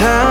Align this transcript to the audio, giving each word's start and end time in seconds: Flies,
Flies, 0.00 0.29